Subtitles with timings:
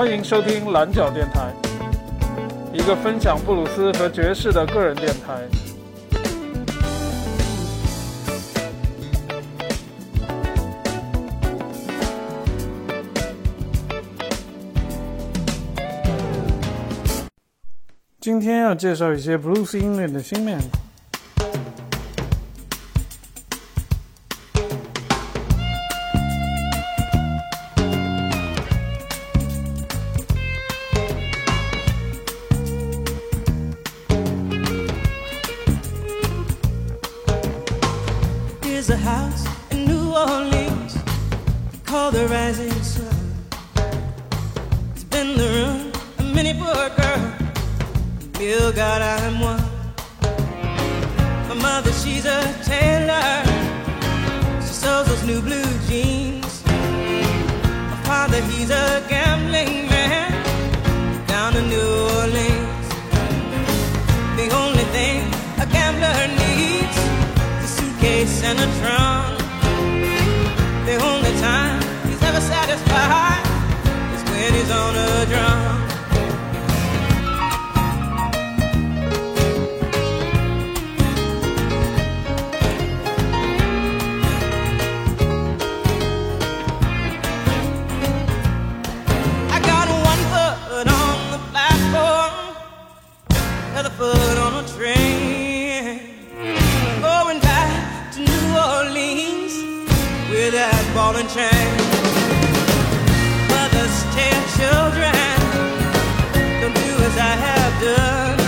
[0.00, 1.52] 欢迎收听蓝角电台，
[2.72, 5.46] 一个分享布鲁斯和爵士的个人电台。
[18.18, 20.79] 今天要介绍一些布鲁斯音乐的新面孔。
[42.12, 43.06] The Rising Sun.
[44.92, 47.32] It's been the room of many poor girl.
[48.38, 49.62] Bill God, I'm one.
[51.48, 53.44] My mother, she's a tailor.
[54.60, 56.64] She sews those new blue jeans.
[56.66, 59.89] My father, he's a gambling
[100.40, 101.70] with that ball and chain.
[103.52, 105.36] Mothers tell children,
[106.60, 108.39] don't do as I have done.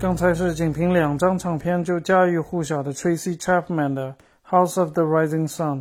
[0.00, 4.16] 刚才是仅凭两张唱片就家喻户晓的 Tracy Chapman 的
[4.50, 5.80] 《House of the Rising Sun》。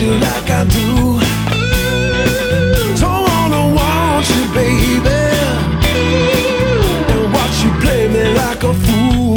[0.00, 1.20] You like I do.
[3.00, 5.22] Don't wanna want you, baby.
[7.12, 9.36] And watch you play me like a fool.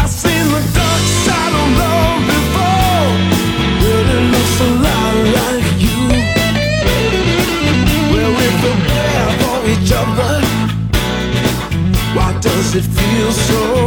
[0.00, 3.08] I've seen the dark side of love before.
[3.84, 6.00] Really looks a lot like you.
[8.12, 8.32] Well,
[8.88, 10.34] there for each other.
[12.16, 13.79] Why does it feel so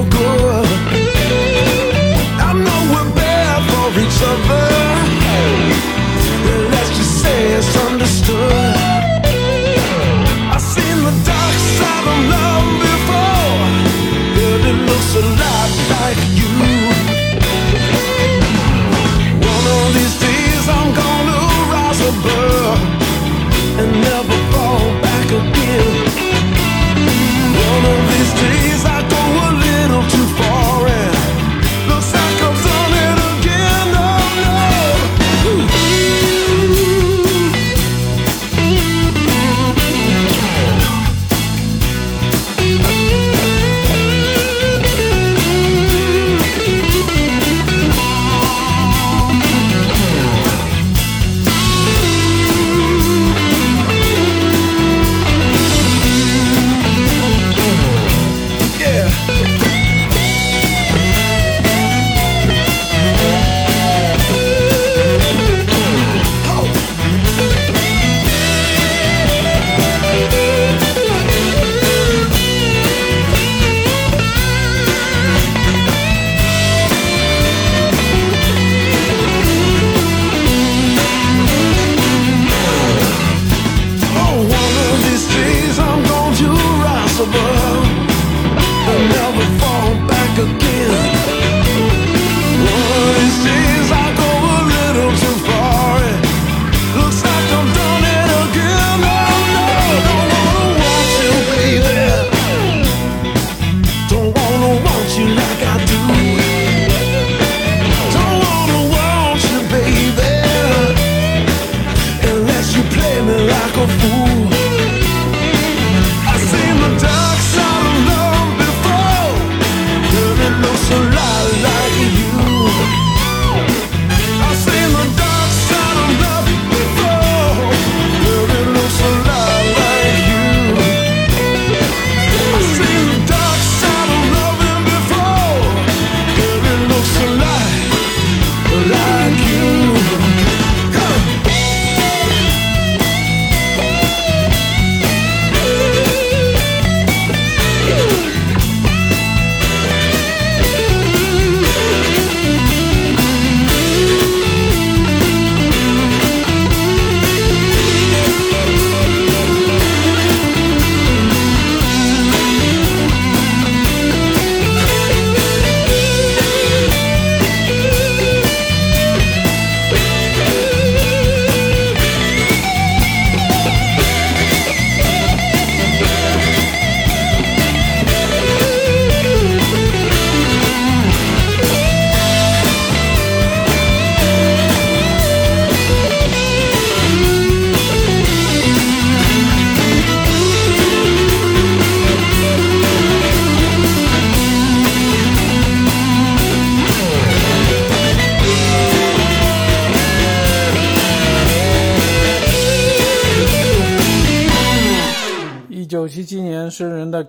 [113.74, 114.53] algo puro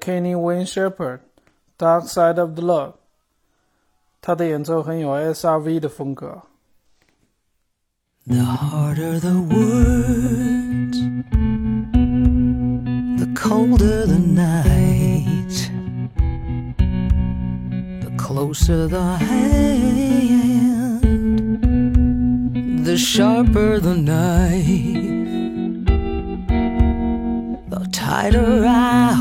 [0.01, 1.19] Kenny Wayne Shepherd，
[1.79, 2.93] 《Dark Side of the Love》，
[4.23, 6.43] 他的演奏很有 SRV 的风格。
[8.27, 10.99] The harder the words,
[13.19, 15.71] the colder the night,
[18.01, 20.45] the closer the hand,
[22.87, 25.85] the sharper the knife,
[27.69, 29.14] the tighter I.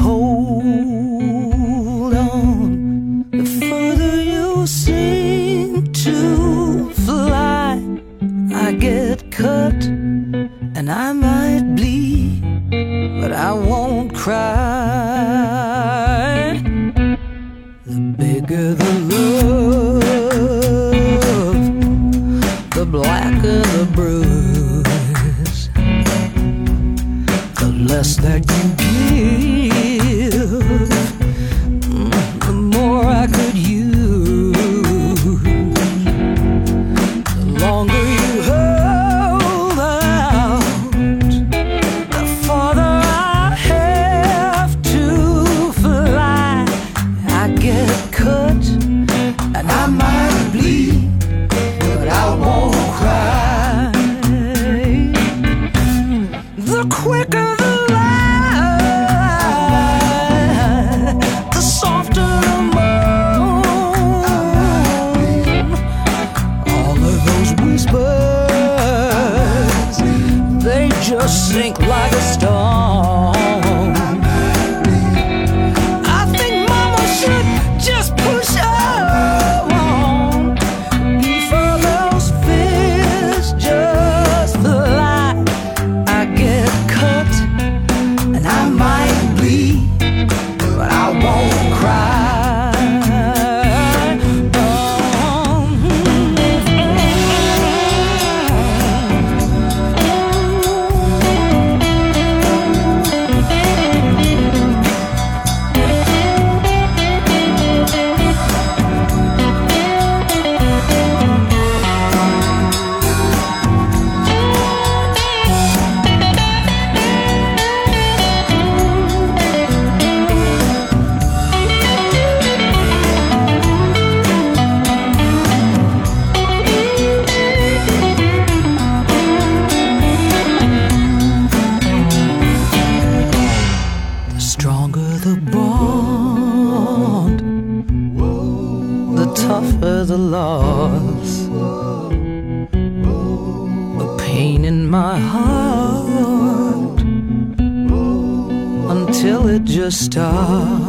[150.03, 150.82] star.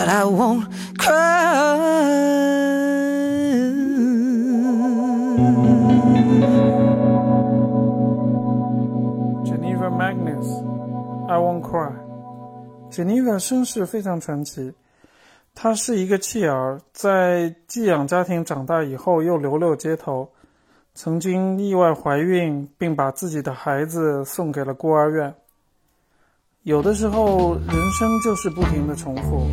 [0.00, 0.64] But I won't
[0.96, 1.76] cry.
[9.44, 10.48] Geneva Magnus,
[11.28, 11.92] I Won't Cry。
[12.90, 14.72] Geneva 身世非常传奇，
[15.54, 20.30] 她是一个弃儿，在寄养家庭长大以后又流落街头，
[20.94, 25.34] 曾经意外怀孕，并把自己的孩子送给了孤儿院。
[26.62, 29.46] 有的时候，人生就是不停的重复。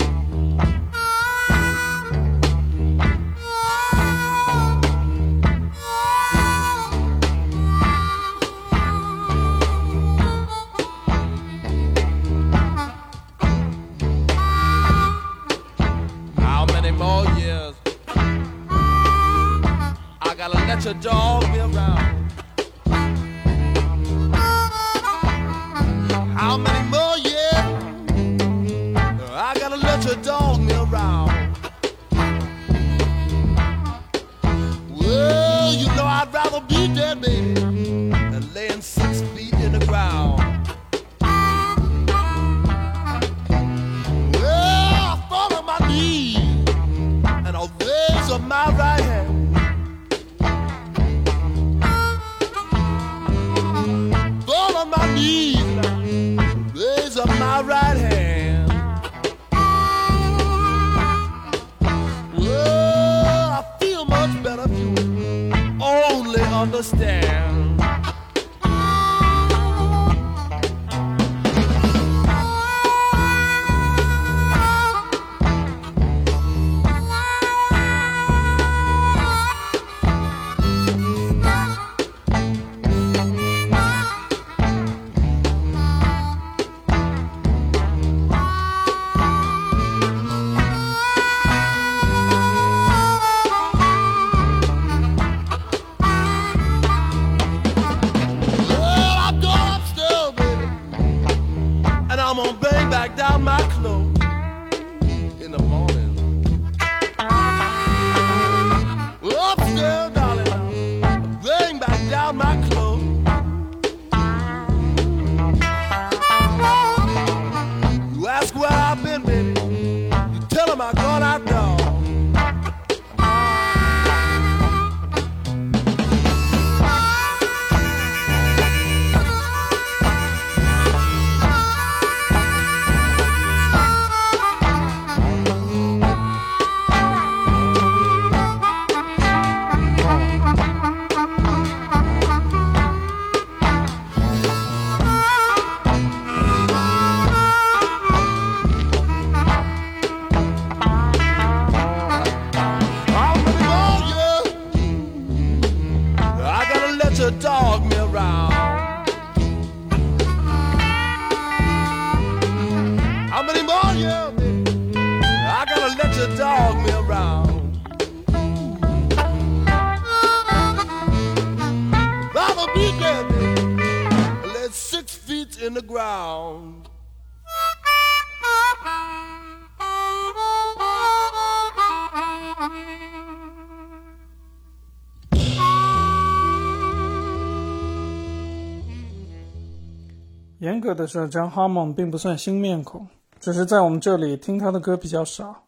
[190.67, 193.07] 严格的说，John Harmon 并不算新面孔，
[193.39, 195.63] 只是在我们这里听他的歌比较少。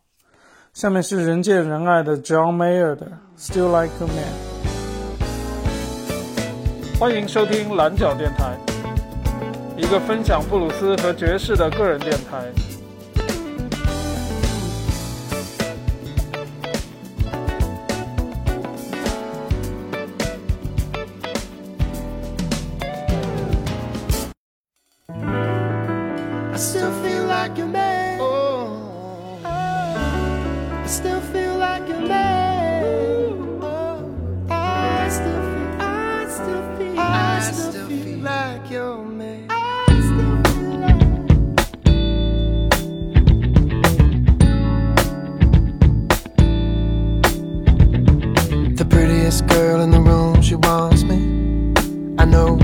[0.73, 3.05] 下面是人见人爱的 John Mayer 的
[3.39, 4.33] 《Still Like a Man》。
[6.99, 8.57] 欢迎收听蓝角电台，
[9.77, 12.51] 一个分享布鲁斯和爵士的个人电台。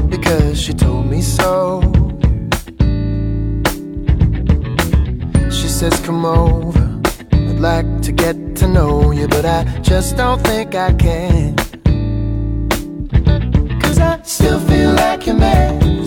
[0.09, 1.81] because she told me so.
[5.49, 10.41] She says, Come over, I'd like to get to know you, but I just don't
[10.41, 11.55] think I can.
[13.81, 16.04] Cause I still feel like you're mad.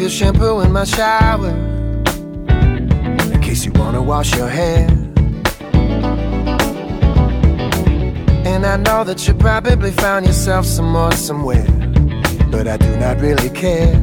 [0.00, 1.50] your shampoo in my shower.
[3.34, 4.86] In case you wanna wash your hair.
[8.46, 11.66] And I know that you probably found yourself some more somewhere.
[12.50, 13.94] But I do not really care.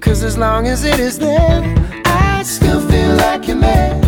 [0.00, 1.62] Cause as long as it is there,
[2.06, 4.07] I still feel like you're mad.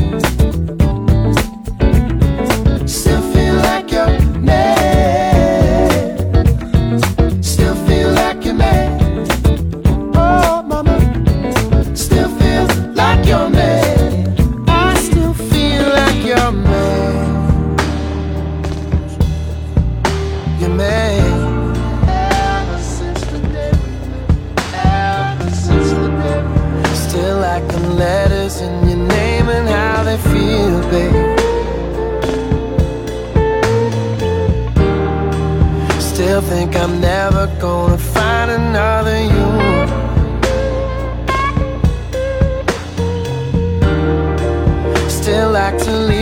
[45.71, 46.20] back to leave.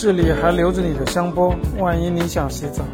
[0.00, 2.84] 这里还留着你的香波万一你想洗澡。